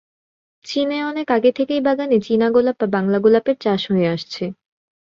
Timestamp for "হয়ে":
3.91-4.07